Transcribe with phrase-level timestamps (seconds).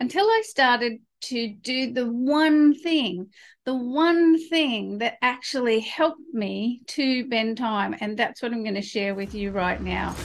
[0.00, 3.28] until I started to do the one thing,
[3.66, 7.94] the one thing that actually helped me to bend time.
[8.00, 10.16] And that's what I'm going to share with you right now.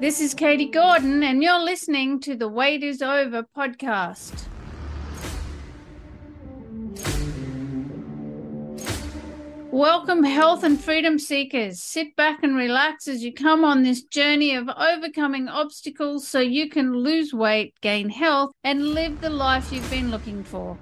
[0.00, 4.46] This is Katie Gordon, and you're listening to the Weight is Over podcast.
[9.74, 11.82] Welcome, health and freedom seekers.
[11.82, 16.70] Sit back and relax as you come on this journey of overcoming obstacles so you
[16.70, 20.78] can lose weight, gain health, and live the life you've been looking for.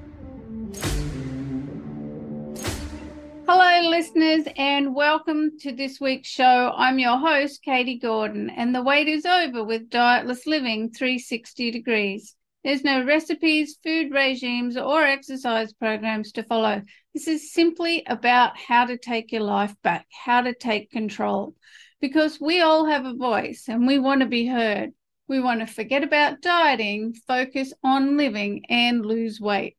[3.49, 6.75] Hello, listeners, and welcome to this week's show.
[6.77, 12.37] I'm your host, Katie Gordon, and the wait is over with Dietless Living 360 Degrees.
[12.65, 16.83] There's no recipes, food regimes, or exercise programs to follow.
[17.13, 21.57] This is simply about how to take your life back, how to take control,
[22.01, 24.91] because we all have a voice and we want to be heard.
[25.27, 29.77] We want to forget about dieting, focus on living, and lose weight.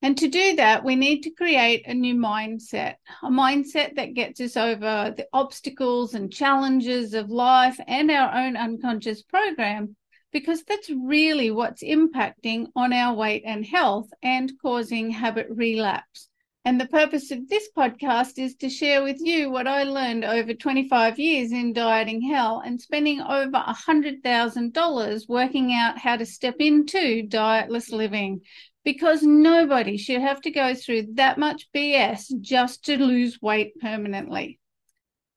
[0.00, 4.40] And to do that, we need to create a new mindset, a mindset that gets
[4.40, 9.94] us over the obstacles and challenges of life and our own unconscious program
[10.32, 16.28] because that's really what's impacting on our weight and health and causing habit relapse.
[16.64, 20.54] And the purpose of this podcast is to share with you what I learned over
[20.54, 27.26] 25 years in dieting hell and spending over $100,000 working out how to step into
[27.26, 28.42] dietless living
[28.84, 34.60] because nobody should have to go through that much BS just to lose weight permanently.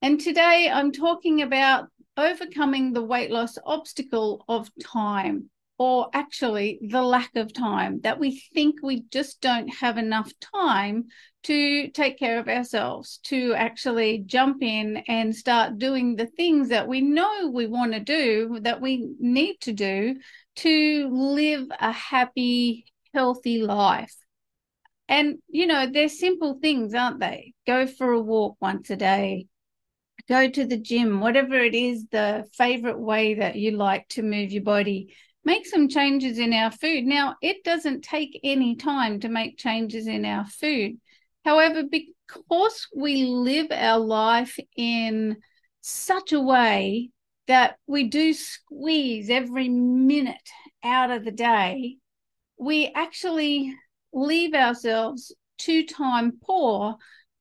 [0.04, 1.88] And today I'm talking about
[2.18, 8.42] overcoming the weight loss obstacle of time, or actually the lack of time, that we
[8.54, 11.06] think we just don't have enough time
[11.44, 16.88] to take care of ourselves, to actually jump in and start doing the things that
[16.88, 20.16] we know we want to do, that we need to do
[20.56, 24.16] to live a happy, healthy life.
[25.08, 27.54] And, you know, they're simple things, aren't they?
[27.68, 29.48] Go for a walk once a day,
[30.28, 34.52] go to the gym, whatever it is, the favorite way that you like to move
[34.52, 35.16] your body.
[35.44, 37.06] Make some changes in our food.
[37.06, 40.98] Now, it doesn't take any time to make changes in our food.
[41.44, 45.38] However, because we live our life in
[45.82, 47.12] such a way
[47.48, 50.50] that we do squeeze every minute
[50.84, 51.98] out of the day,
[52.58, 53.76] we actually
[54.12, 56.98] leave ourselves too time poor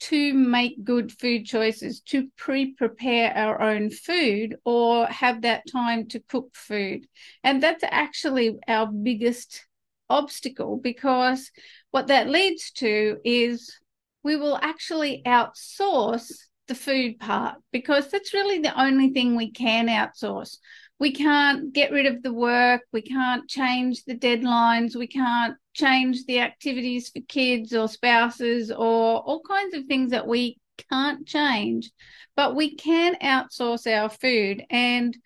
[0.09, 6.07] to make good food choices, to pre prepare our own food or have that time
[6.09, 7.07] to cook food.
[7.43, 9.67] And that's actually our biggest
[10.11, 11.51] obstacle because
[11.91, 13.75] what that leads to is
[14.23, 16.33] we will actually outsource
[16.69, 20.59] the food part because that's really the only thing we can outsource.
[21.01, 26.25] We can't get rid of the work, we can't change the deadlines, we can't change
[26.25, 30.59] the activities for kids or spouses or all kinds of things that we
[30.91, 31.91] can't change,
[32.37, 34.65] but we can outsource our food.
[34.71, 35.17] And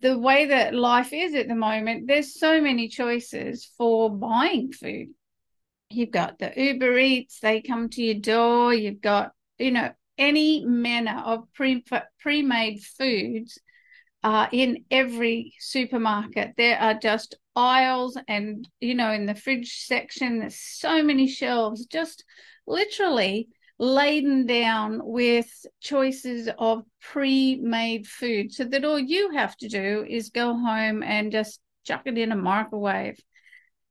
[0.00, 5.08] the way that life is at the moment, there's so many choices for buying food.
[5.90, 8.74] You've got the Uber Eats, they come to your door.
[8.74, 11.84] You've got, you know, any manner of pre
[12.18, 13.58] pre-made foods
[14.22, 16.52] uh, in every supermarket.
[16.56, 21.86] There are just aisles and, you know, in the fridge section, there's so many shelves,
[21.86, 22.24] just
[22.66, 25.48] literally laden down with
[25.80, 31.02] choices of pre made food so that all you have to do is go home
[31.02, 33.18] and just chuck it in a microwave.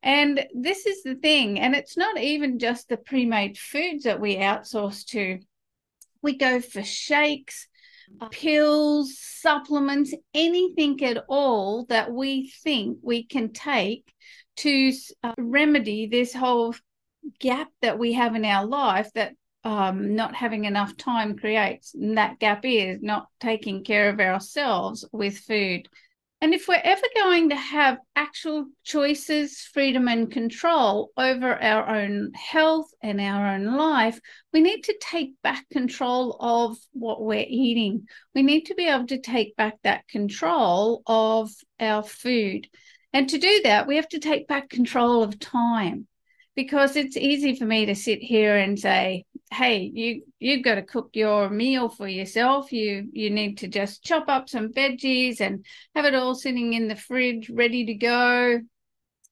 [0.03, 4.19] And this is the thing, and it's not even just the pre made foods that
[4.19, 5.39] we outsource to.
[6.21, 7.67] We go for shakes,
[8.31, 14.11] pills, supplements, anything at all that we think we can take
[14.57, 14.91] to
[15.23, 16.73] uh, remedy this whole
[17.39, 19.33] gap that we have in our life that
[19.63, 21.95] um, not having enough time creates.
[21.95, 25.89] And that gap is not taking care of ourselves with food.
[26.45, 32.33] And if we're ever going to have actual choices, freedom, and control over our own
[32.35, 34.19] health and our own life,
[34.53, 38.05] we need to take back control of what we're eating.
[38.35, 41.49] We need to be able to take back that control of
[41.79, 42.67] our food.
[43.11, 46.05] And to do that, we have to take back control of time
[46.55, 50.81] because it's easy for me to sit here and say, hey you you've got to
[50.81, 52.71] cook your meal for yourself.
[52.71, 55.65] You you need to just chop up some veggies and
[55.95, 58.59] have it all sitting in the fridge ready to go.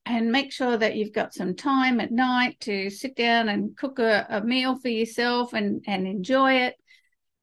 [0.05, 3.99] And make sure that you've got some time at night to sit down and cook
[3.99, 6.75] a, a meal for yourself and and enjoy it.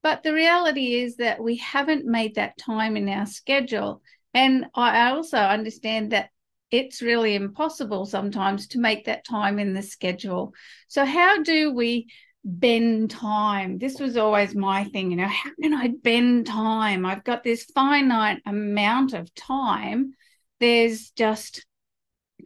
[0.03, 4.03] But the reality is that we haven't made that time in our schedule.
[4.33, 6.31] And I also understand that
[6.71, 10.55] it's really impossible sometimes to make that time in the schedule.
[10.89, 12.09] So, how do we
[12.45, 13.79] bend time?
[13.79, 17.05] This was always my thing, you know, how can I bend time?
[17.05, 20.15] I've got this finite amount of time.
[20.59, 21.67] There's just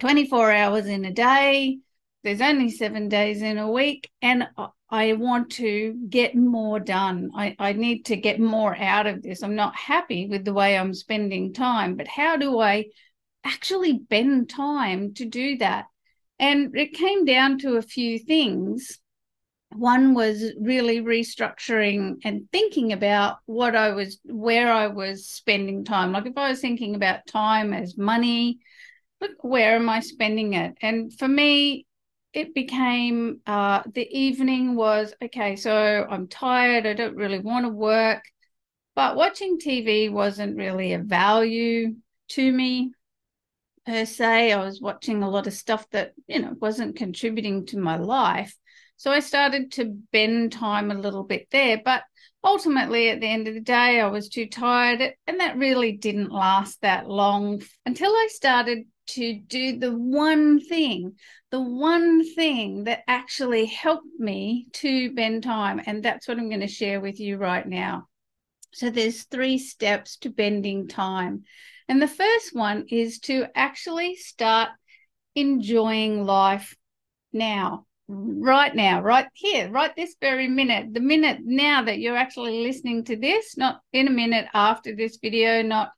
[0.00, 1.78] 24 hours in a day,
[2.22, 4.48] there's only seven days in a week, and
[4.90, 7.30] I want to get more done.
[7.36, 9.42] I, I need to get more out of this.
[9.42, 12.86] I'm not happy with the way I'm spending time, but how do I
[13.44, 15.86] actually bend time to do that.
[16.38, 18.98] And it came down to a few things.
[19.74, 26.12] One was really restructuring and thinking about what I was, where I was spending time.
[26.12, 28.60] Like if I was thinking about time as money,
[29.20, 30.76] look, where am I spending it?
[30.80, 31.86] And for me,
[32.32, 37.70] it became uh, the evening was okay, so I'm tired, I don't really want to
[37.70, 38.22] work,
[38.94, 41.94] but watching TV wasn't really a value
[42.30, 42.92] to me
[43.86, 44.52] per se.
[44.52, 48.56] I was watching a lot of stuff that, you know, wasn't contributing to my life.
[48.96, 51.80] So I started to bend time a little bit there.
[51.84, 52.02] But
[52.42, 55.14] ultimately, at the end of the day, I was too tired.
[55.26, 61.16] And that really didn't last that long until I started to do the one thing,
[61.50, 65.80] the one thing that actually helped me to bend time.
[65.84, 68.08] And that's what I'm going to share with you right now.
[68.72, 71.44] So there's three steps to bending time.
[71.88, 74.70] And the first one is to actually start
[75.34, 76.74] enjoying life
[77.32, 82.62] now, right now, right here, right this very minute, the minute now that you're actually
[82.62, 85.92] listening to this, not in a minute after this video, not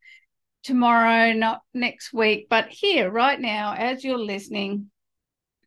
[0.62, 4.90] tomorrow, not next week, but here, right now, as you're listening.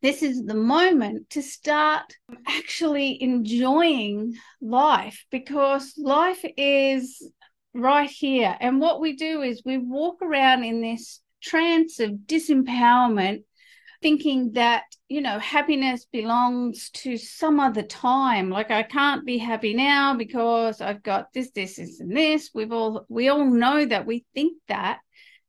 [0.01, 2.15] This is the moment to start
[2.47, 7.21] actually enjoying life because life is
[7.73, 8.55] right here.
[8.61, 13.43] And what we do is we walk around in this trance of disempowerment,
[14.01, 18.49] thinking that, you know, happiness belongs to some other time.
[18.49, 22.51] Like I can't be happy now because I've got this, this, this, and this.
[22.53, 24.99] We've all we all know that we think that.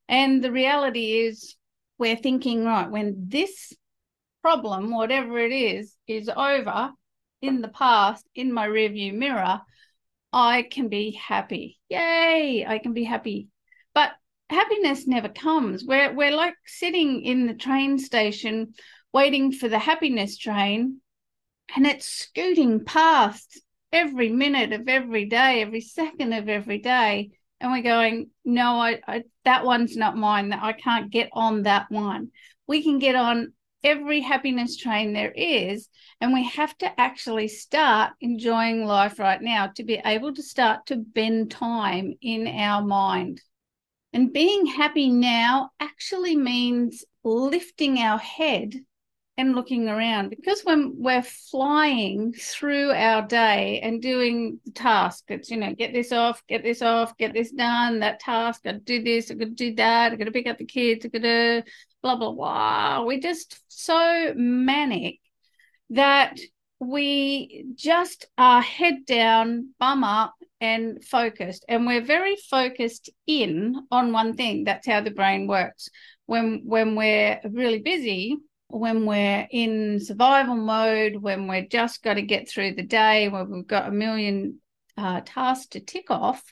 [0.08, 1.56] And the reality is
[1.99, 3.73] we're thinking, right, when this
[4.43, 6.91] problem, whatever it is, is over
[7.43, 9.61] in the past, in my rearview mirror,
[10.32, 11.79] I can be happy.
[11.88, 13.49] Yay, I can be happy.
[14.50, 15.85] Happiness never comes.
[15.85, 18.75] We're we're like sitting in the train station
[19.12, 21.00] waiting for the happiness train
[21.76, 23.61] and it's scooting past
[23.93, 27.31] every minute of every day, every second of every day.
[27.61, 30.49] And we're going, no, I, I that one's not mine.
[30.49, 32.32] That I can't get on that one.
[32.67, 33.52] We can get on
[33.85, 35.88] every happiness train there is.
[36.20, 40.87] And we have to actually start enjoying life right now to be able to start
[40.87, 43.41] to bend time in our mind.
[44.12, 48.75] And being happy now actually means lifting our head
[49.37, 55.51] and looking around because when we're flying through our day and doing the task, it's,
[55.51, 59.03] you know, get this off, get this off, get this done, that task, I do
[59.03, 61.62] this, I gotta do that, I gotta pick up the kids, I gotta uh,
[62.03, 63.05] blah, blah, blah.
[63.05, 65.21] We're just so manic
[65.91, 66.39] that
[66.81, 71.65] we just are head down, bum up, and focused.
[71.69, 74.65] And we're very focused in on one thing.
[74.65, 75.91] That's how the brain works.
[76.27, 78.38] When when we're really busy,
[78.69, 83.50] when we're in survival mode, when we're just got to get through the day, when
[83.50, 84.61] we've got a million
[84.97, 86.43] uh, tasks to tick off,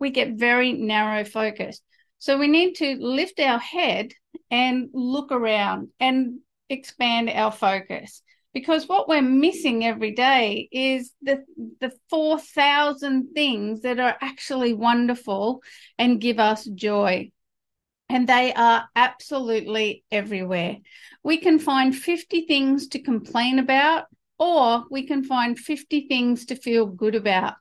[0.00, 1.82] we get very narrow focused.
[2.18, 4.12] So we need to lift our head
[4.50, 8.22] and look around and expand our focus
[8.54, 11.44] because what we're missing every day is the
[11.80, 15.60] the 4000 things that are actually wonderful
[15.98, 17.30] and give us joy.
[18.08, 20.78] And they are absolutely everywhere.
[21.24, 24.04] We can find 50 things to complain about
[24.38, 27.54] or we can find 50 things to feel good about.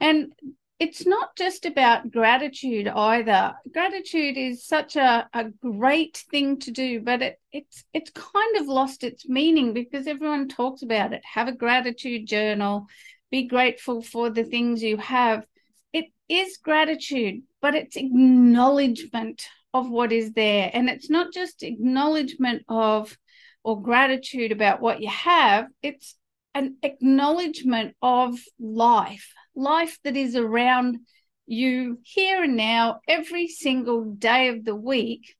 [0.00, 0.32] And
[0.80, 3.54] it's not just about gratitude either.
[3.70, 8.66] Gratitude is such a, a great thing to do, but it, it's it's kind of
[8.66, 11.22] lost its meaning because everyone talks about it.
[11.34, 12.86] Have a gratitude journal,
[13.30, 15.44] be grateful for the things you have.
[15.92, 19.44] It is gratitude, but it's acknowledgement
[19.74, 20.70] of what is there.
[20.72, 23.18] And it's not just acknowledgement of
[23.62, 26.16] or gratitude about what you have, it's
[26.54, 30.98] an acknowledgement of life life that is around
[31.46, 35.34] you here and now every single day of the week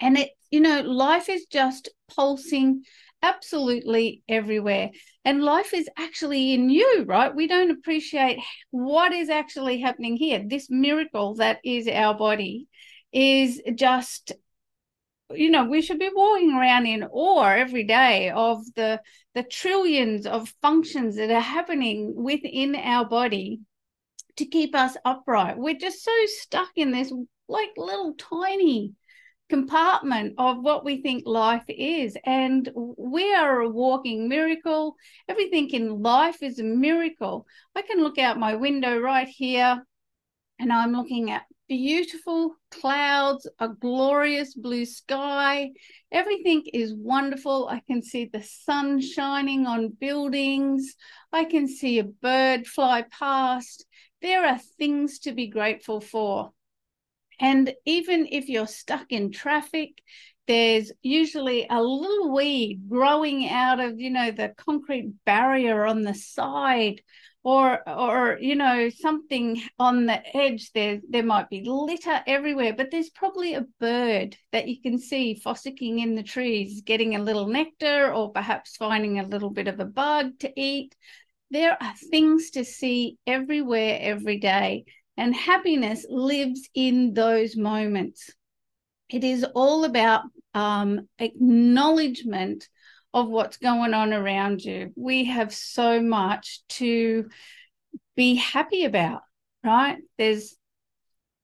[0.00, 2.84] and it you know, life is just pulsing
[3.22, 4.92] absolutely everywhere.
[5.24, 7.34] And life is actually in you, right?
[7.34, 8.38] We don't appreciate
[8.70, 10.44] what is actually happening here.
[10.46, 12.68] This miracle that is our body
[13.12, 14.30] is just
[15.30, 19.00] you know we should be walking around in awe every day of the
[19.34, 23.60] the trillions of functions that are happening within our body
[24.36, 25.56] to keep us upright.
[25.56, 27.12] We're just so stuck in this
[27.48, 28.92] like little tiny
[29.48, 32.16] compartment of what we think life is.
[32.24, 34.96] And we are a walking miracle.
[35.28, 37.46] Everything in life is a miracle.
[37.74, 39.84] I can look out my window right here
[40.58, 45.70] and i'm looking at beautiful clouds, a glorious blue sky.
[46.12, 47.68] Everything is wonderful.
[47.68, 50.94] I can see the sun shining on buildings.
[51.32, 53.86] I can see a bird fly past.
[54.22, 56.52] There are things to be grateful for.
[57.40, 60.00] And even if you're stuck in traffic,
[60.46, 66.14] there's usually a little weed growing out of, you know, the concrete barrier on the
[66.14, 67.00] side
[67.44, 72.90] or or you know something on the edge there there might be litter everywhere but
[72.90, 77.46] there's probably a bird that you can see fossicking in the trees getting a little
[77.46, 80.96] nectar or perhaps finding a little bit of a bug to eat.
[81.50, 84.86] There are things to see everywhere every day
[85.16, 88.30] and happiness lives in those moments.
[89.10, 90.22] It is all about
[90.54, 92.68] um, acknowledgement
[93.14, 94.92] of what's going on around you.
[94.96, 97.30] We have so much to
[98.16, 99.22] be happy about,
[99.62, 99.98] right?
[100.18, 100.56] There's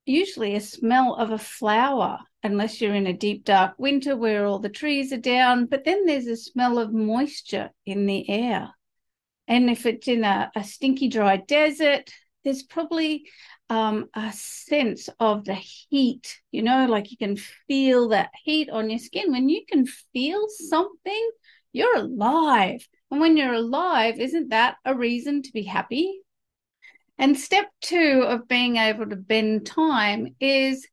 [0.04, 4.58] usually a smell of a flower, unless you're in a deep, dark winter where all
[4.58, 8.70] the trees are down, but then there's a smell of moisture in the air.
[9.46, 12.10] And if it's in a, a stinky, dry desert,
[12.42, 13.28] there's probably
[13.68, 17.36] um, a sense of the heat, you know, like you can
[17.68, 19.30] feel that heat on your skin.
[19.30, 21.30] When you can feel something,
[21.72, 22.86] you're alive.
[23.10, 26.20] And when you're alive, isn't that a reason to be happy?
[27.18, 30.86] And step two of being able to bend time is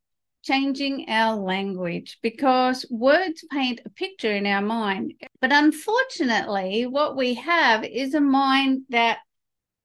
[0.43, 5.13] changing our language because words paint a picture in our mind.
[5.41, 9.19] But unfortunately, what we have is a mind that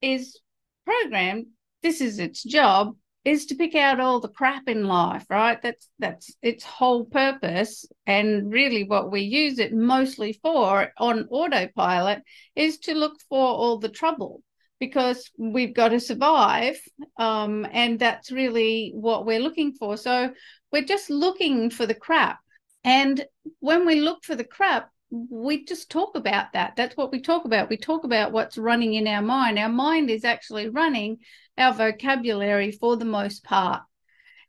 [0.01, 0.39] is
[0.85, 1.47] programmed,
[1.83, 5.61] this is its job, is to pick out all the crap in life, right?
[5.63, 7.87] That's that's its whole purpose.
[8.07, 12.23] And really what we use it mostly for on autopilot
[12.57, 14.43] is to look for all the trouble
[14.81, 16.77] because we've got to survive.
[17.17, 19.97] Um, and that's really what we're looking for.
[19.97, 20.33] So
[20.73, 22.41] we're just looking for the crap.
[22.83, 23.25] And
[23.61, 26.75] when we look for the crap, we just talk about that.
[26.75, 27.69] That's what we talk about.
[27.69, 29.59] We talk about what's running in our mind.
[29.59, 31.19] Our mind is actually running
[31.59, 33.83] our vocabulary for the most part.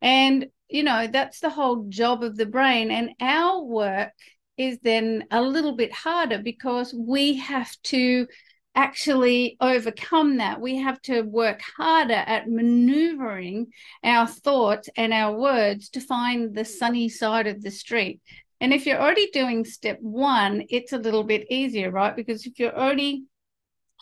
[0.02, 2.92] And, you know, that's the whole job of the brain.
[2.92, 4.12] And our work
[4.58, 8.28] is then a little bit harder because we have to
[8.76, 10.60] actually overcome that.
[10.60, 13.68] We have to work harder at maneuvering
[14.04, 18.20] our thoughts and our words to find the sunny side of the street.
[18.60, 22.16] And if you're already doing step one, it's a little bit easier, right?
[22.16, 23.26] Because if you're already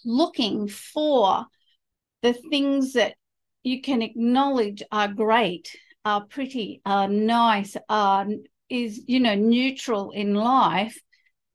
[0.06, 1.46] looking for
[2.22, 3.16] the things that
[3.64, 5.76] you can acknowledge are great,
[6.06, 8.28] are pretty, are nice, are
[8.70, 10.98] is you know neutral in life,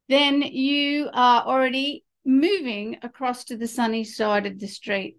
[0.09, 5.17] then you are already moving across to the sunny side of the street.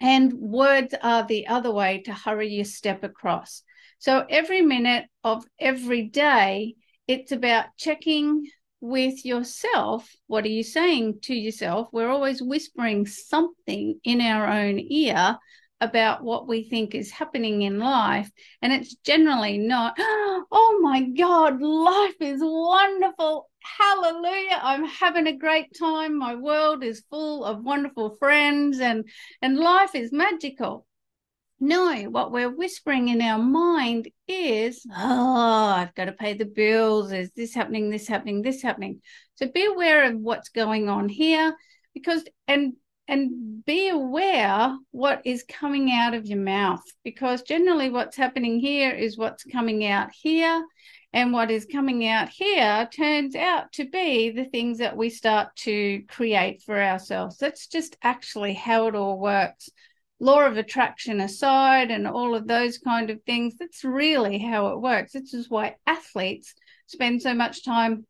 [0.00, 3.62] And words are the other way to hurry your step across.
[3.98, 6.74] So every minute of every day,
[7.08, 8.46] it's about checking
[8.86, 10.08] with yourself.
[10.26, 11.88] What are you saying to yourself?
[11.92, 15.38] We're always whispering something in our own ear
[15.80, 18.30] about what we think is happening in life.
[18.62, 23.50] And it's generally not, oh my God, life is wonderful.
[23.78, 24.60] Hallelujah.
[24.62, 26.16] I'm having a great time.
[26.16, 29.08] My world is full of wonderful friends and,
[29.42, 30.86] and life is magical.
[31.58, 37.12] No, what we're whispering in our mind is, oh, I've got to pay the bills.
[37.12, 37.88] Is this happening?
[37.88, 38.42] This happening?
[38.42, 39.00] This happening?
[39.36, 41.56] So be aware of what's going on here
[41.94, 42.74] because, and,
[43.08, 48.90] and be aware what is coming out of your mouth because generally what's happening here
[48.90, 50.62] is what's coming out here.
[51.12, 55.56] And what is coming out here turns out to be the things that we start
[55.60, 57.38] to create for ourselves.
[57.38, 59.70] That's just actually how it all works
[60.18, 64.80] law of attraction aside and all of those kind of things, that's really how it
[64.80, 65.12] works.
[65.12, 66.54] This is why athletes
[66.86, 68.06] spend so much time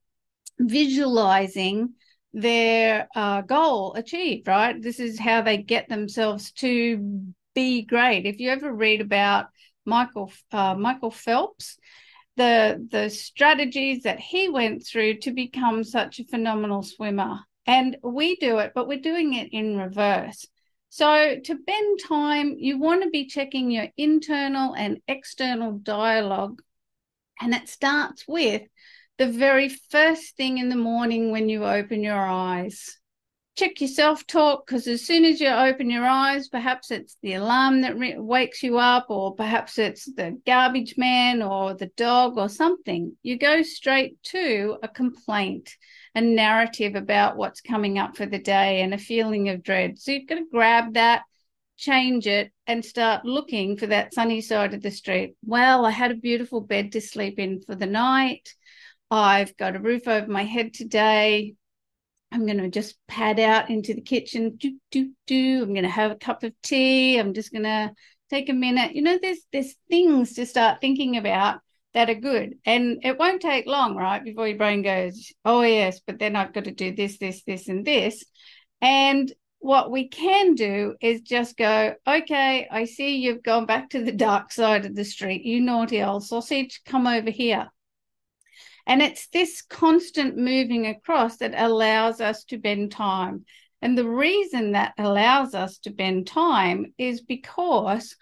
[0.59, 1.95] visualizing
[2.33, 4.81] their uh, goal achieved, right?
[4.81, 8.27] This is how they get themselves to be great.
[8.27, 9.47] If you ever read about
[9.85, 11.79] Michael uh, Michael Phelps,
[12.37, 17.41] the the strategies that he went through to become such a phenomenal swimmer.
[17.67, 20.47] And we do it, but we're doing it in reverse.
[20.89, 26.63] So to bend time, you want to be checking your internal and external dialogue.
[27.41, 28.63] And it starts with
[29.19, 32.99] the very first thing in the morning when you open your eyes
[33.57, 37.35] check your self talk because as soon as you open your eyes, perhaps it's the
[37.35, 42.37] alarm that re- wakes you up, or perhaps it's the garbage man or the dog
[42.37, 43.17] or something.
[43.23, 45.75] You go straight to a complaint,
[46.17, 49.99] a narrative about what's coming up for the day, and a feeling of dread.
[49.99, 51.23] So you've got to grab that.
[51.77, 55.37] Change it and start looking for that sunny side of the street.
[55.45, 58.49] Well, I had a beautiful bed to sleep in for the night.
[59.11, 61.55] I've got a roof over my head today.
[62.33, 64.57] I'm going to just pad out into the kitchen.
[64.57, 65.63] Do, do, do.
[65.63, 67.19] I'm going to have a cup of tea.
[67.19, 67.93] I'm just going to
[68.31, 68.95] take a minute.
[68.95, 71.61] You know, there's there's things to start thinking about
[71.97, 72.59] that are good.
[72.67, 74.23] And it won't take long, right?
[74.23, 77.69] Before your brain goes, oh, yes, but then I've got to do this, this, this,
[77.69, 78.23] and this.
[78.83, 84.05] And what we can do is just go, okay, I see you've gone back to
[84.05, 85.47] the dark side of the street.
[85.47, 87.69] You naughty old sausage, come over here.
[88.87, 93.47] And it's this constant moving across that allows us to bend time.
[93.81, 98.17] And the reason that allows us to bend time is because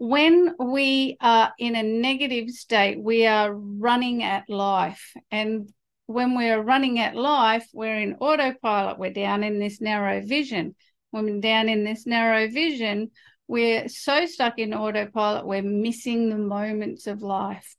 [0.00, 5.12] when we are in a negative state, we are running at life.
[5.30, 5.70] And
[6.06, 10.74] when we're running at life, we're in autopilot, we're down in this narrow vision.
[11.10, 13.10] When we're down in this narrow vision,
[13.46, 17.76] we're so stuck in autopilot, we're missing the moments of life.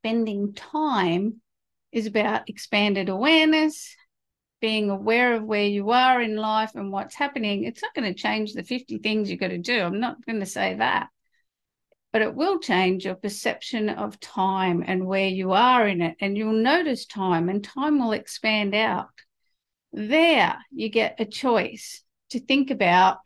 [0.00, 1.40] Spending time
[1.92, 3.94] is about expanded awareness,
[4.60, 7.62] being aware of where you are in life and what's happening.
[7.62, 9.80] It's not going to change the 50 things you've got to do.
[9.80, 11.10] I'm not going to say that.
[12.12, 16.16] But it will change your perception of time and where you are in it.
[16.20, 19.10] And you'll notice time, and time will expand out.
[19.92, 23.18] There, you get a choice to think about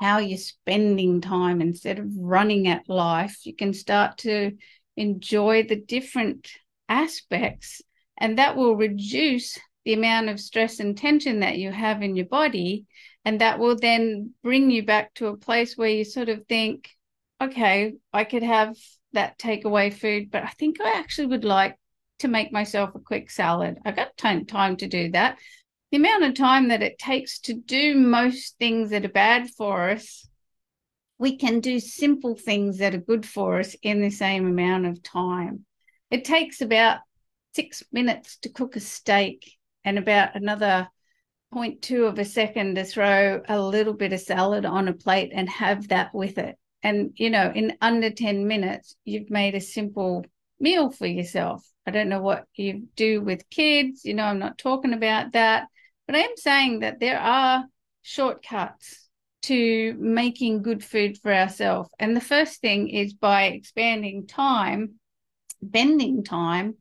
[0.00, 3.44] how you're spending time instead of running at life.
[3.44, 4.52] You can start to
[4.96, 6.50] enjoy the different
[6.88, 7.82] aspects,
[8.18, 12.26] and that will reduce the amount of stress and tension that you have in your
[12.26, 12.86] body.
[13.24, 16.90] And that will then bring you back to a place where you sort of think,
[17.42, 18.76] okay, I could have
[19.12, 21.76] that takeaway food, but I think I actually would like
[22.20, 23.78] to make myself a quick salad.
[23.84, 25.38] I've got time, time to do that.
[25.90, 29.90] The amount of time that it takes to do most things that are bad for
[29.90, 30.26] us,
[31.18, 35.02] we can do simple things that are good for us in the same amount of
[35.02, 35.66] time.
[36.10, 37.00] It takes about
[37.54, 39.52] six minutes to cook a steak
[39.84, 40.88] and about another
[41.52, 45.48] 0.2 of a second to throw a little bit of salad on a plate and
[45.48, 46.56] have that with it.
[46.82, 50.24] And, you know, in under 10 minutes, you've made a simple
[50.58, 51.66] meal for yourself.
[51.86, 54.04] I don't know what you do with kids.
[54.04, 55.68] You know, I'm not talking about that,
[56.06, 57.64] but I am saying that there are
[58.02, 59.08] shortcuts
[59.42, 61.90] to making good food for ourselves.
[61.98, 65.00] And the first thing is by expanding time
[65.62, 66.74] bending time,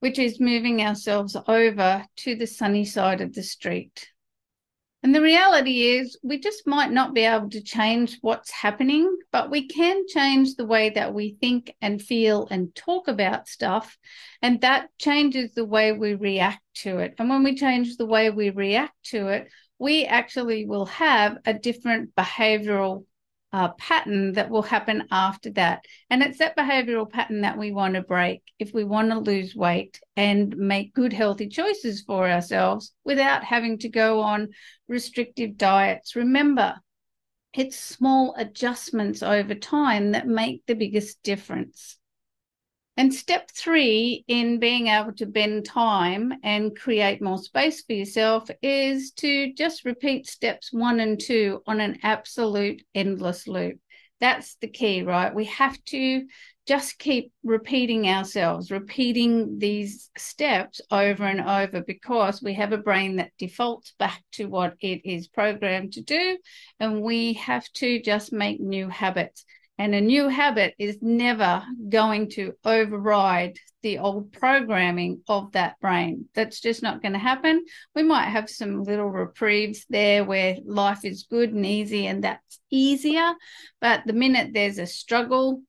[0.00, 4.08] which is moving ourselves over to the sunny side of the street.
[5.02, 9.50] And the reality is, we just might not be able to change what's happening, but
[9.50, 13.96] we can change the way that we think and feel and talk about stuff.
[14.42, 17.14] And that changes the way we react to it.
[17.18, 21.54] And when we change the way we react to it, we actually will have a
[21.54, 23.04] different behavioral
[23.52, 25.84] uh, pattern that will happen after that.
[26.10, 29.54] And it's that behavioral pattern that we want to break if we want to lose
[29.54, 34.48] weight and make good, healthy choices for ourselves without having to go on
[34.88, 36.16] restrictive diets.
[36.16, 36.74] Remember,
[37.54, 41.98] it's small adjustments over time that make the biggest difference.
[42.96, 48.48] And step three in being able to bend time and create more space for yourself
[48.62, 53.78] is to just repeat steps one and two on an absolute endless loop.
[54.18, 55.34] That's the key, right?
[55.34, 56.26] We have to
[56.66, 63.16] just keep repeating ourselves, repeating these steps over and over because we have a brain
[63.16, 66.38] that defaults back to what it is programmed to do.
[66.80, 69.44] And we have to just make new habits.
[69.78, 76.28] And a new habit is never going to override the old programming of that brain.
[76.34, 77.62] That's just not going to happen.
[77.94, 82.58] We might have some little reprieves there where life is good and easy, and that's
[82.70, 83.34] easier.
[83.80, 85.60] But the minute there's a struggle,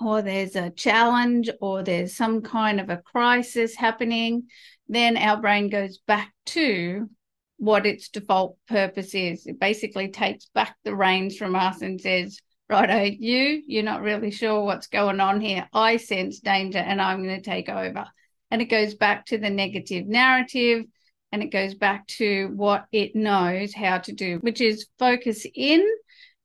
[0.00, 4.44] or there's a challenge, or there's some kind of a crisis happening,
[4.88, 7.10] then our brain goes back to
[7.56, 9.46] what its default purpose is.
[9.46, 12.38] It basically takes back the reins from us and says,
[12.74, 15.68] righto, you, you're not really sure what's going on here.
[15.72, 18.06] I sense danger and I'm going to take over.
[18.50, 20.84] And it goes back to the negative narrative
[21.32, 25.86] and it goes back to what it knows how to do, which is focus in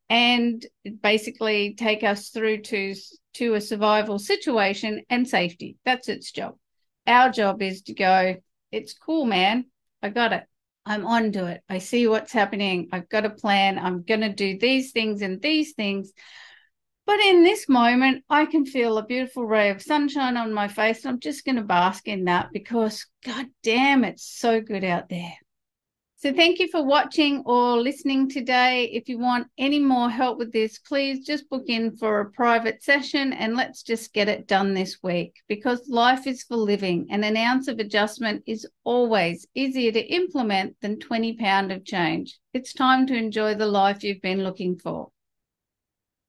[0.10, 0.65] and
[1.02, 2.96] basically take us through to
[3.36, 5.78] to a survival situation and safety.
[5.86, 6.56] That's its job.
[7.06, 8.36] Our job is to go,
[8.72, 9.65] it's cool, man.
[10.02, 10.44] I got it.
[10.89, 11.62] I'm onto it.
[11.69, 12.89] I see what's happening.
[12.91, 13.78] I've got a plan.
[13.78, 16.12] I'm going to do these things and these things.
[17.06, 21.06] But in this moment, I can feel a beautiful ray of sunshine on my face.
[21.06, 25.10] And I'm just going to bask in that because, God damn, it's so good out
[25.10, 25.34] there.
[26.22, 28.90] So, thank you for watching or listening today.
[28.92, 32.84] If you want any more help with this, please just book in for a private
[32.84, 37.24] session and let's just get it done this week because life is for living and
[37.24, 42.38] an ounce of adjustment is always easier to implement than 20 pound of change.
[42.54, 45.12] It's time to enjoy the life you've been looking for.